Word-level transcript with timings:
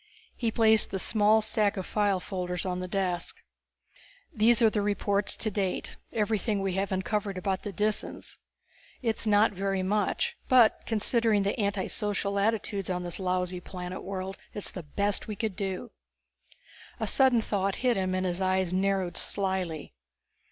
He 0.35 0.49
placed 0.49 0.89
the 0.89 0.97
small 0.97 1.43
stack 1.43 1.77
of 1.77 1.85
file 1.85 2.19
folders 2.19 2.65
on 2.65 2.79
the 2.79 2.87
desk. 2.87 3.37
"These 4.33 4.59
are 4.63 4.69
the 4.71 4.81
reports 4.81 5.37
to 5.37 5.51
date, 5.51 5.95
everything 6.11 6.59
we 6.59 6.73
have 6.73 6.91
uncovered 6.91 7.37
about 7.37 7.61
the 7.61 7.71
Disans. 7.71 8.39
It's 9.03 9.27
not 9.27 9.51
very 9.51 9.83
much; 9.83 10.37
but 10.49 10.81
considering 10.87 11.43
the 11.43 11.59
anti 11.59 11.85
social 11.85 12.39
attitudes 12.39 12.89
on 12.89 13.03
this 13.03 13.19
lousy 13.19 13.59
world 13.63 14.39
it 14.55 14.57
is 14.57 14.71
the 14.71 14.81
best 14.81 15.27
we 15.27 15.35
could 15.35 15.55
do." 15.55 15.91
A 16.99 17.05
sudden 17.05 17.39
thought 17.39 17.75
hit 17.85 17.95
him, 17.95 18.15
and 18.15 18.25
his 18.25 18.41
eyes 18.41 18.73
narrowed 18.73 19.17
slyly. 19.17 19.93